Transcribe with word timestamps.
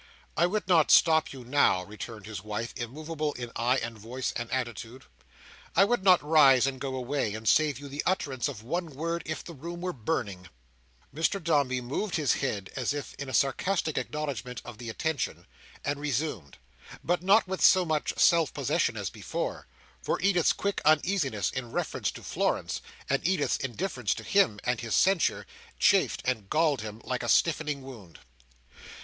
"I 0.35 0.47
would 0.47 0.67
not 0.67 0.89
stop 0.89 1.31
you 1.31 1.43
now," 1.45 1.83
returned 1.83 2.25
his 2.25 2.43
wife, 2.43 2.73
immoveable 2.75 3.33
in 3.33 3.51
eye, 3.55 3.77
and 3.83 3.95
voice, 3.99 4.31
and 4.35 4.49
attitude; 4.51 5.05
"I 5.75 5.85
would 5.85 6.03
not 6.03 6.23
rise 6.23 6.65
and 6.65 6.81
go 6.81 6.95
away, 6.95 7.35
and 7.35 7.47
save 7.47 7.77
you 7.77 7.87
the 7.87 8.01
utterance 8.03 8.47
of 8.47 8.63
one 8.63 8.87
word, 8.95 9.21
if 9.27 9.43
the 9.43 9.53
room 9.53 9.79
were 9.79 9.93
burning." 9.93 10.49
Mr 11.13 11.39
Dombey 11.43 11.81
moved 11.81 12.15
his 12.15 12.33
head, 12.33 12.71
as 12.75 12.95
if 12.95 13.13
in 13.19 13.29
a 13.29 13.33
sarcastic 13.35 13.95
acknowledgment 13.95 14.59
of 14.65 14.79
the 14.79 14.89
attention, 14.89 15.45
and 15.85 15.99
resumed. 15.99 16.57
But 17.03 17.21
not 17.21 17.47
with 17.47 17.61
so 17.61 17.85
much 17.85 18.15
self 18.17 18.51
possession 18.55 18.97
as 18.97 19.11
before; 19.11 19.67
for 20.01 20.19
Edith's 20.19 20.51
quick 20.51 20.81
uneasiness 20.83 21.51
in 21.51 21.69
reference 21.71 22.09
to 22.13 22.23
Florence, 22.23 22.81
and 23.07 23.21
Edith's 23.23 23.57
indifference 23.57 24.15
to 24.15 24.23
him 24.23 24.59
and 24.63 24.79
his 24.81 24.95
censure, 24.95 25.45
chafed 25.77 26.23
and 26.25 26.49
galled 26.49 26.81
him 26.81 27.01
like 27.05 27.21
a 27.21 27.29
stiffening 27.29 27.83
wound. 27.83 28.17